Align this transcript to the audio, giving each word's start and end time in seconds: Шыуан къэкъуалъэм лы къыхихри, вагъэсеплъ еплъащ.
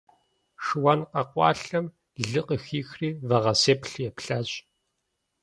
Шыуан 0.63 1.01
къэкъуалъэм 1.11 1.85
лы 2.31 2.41
къыхихри, 2.47 3.09
вагъэсеплъ 3.27 3.95
еплъащ. 4.09 4.49